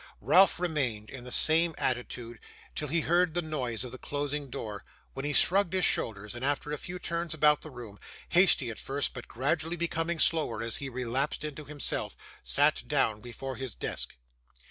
[0.19, 2.39] Ralph remained in the same attitude
[2.73, 6.43] till he heard the noise of the closing door, when he shrugged his shoulders, and
[6.43, 10.77] after a few turns about the room hasty at first, but gradually becoming slower, as
[10.77, 14.15] he relapsed into himself sat down before his desk.